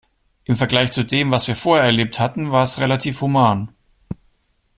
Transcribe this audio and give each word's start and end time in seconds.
Im 0.45 0.55
Vergleich 0.55 0.91
zu 0.91 1.03
dem, 1.03 1.29
was 1.29 1.47
wir 1.47 1.55
vorher 1.55 1.85
erlebt 1.85 2.19
hatten, 2.19 2.51
war 2.51 2.63
es 2.63 2.79
relativ 2.79 3.21
human. 3.21 3.69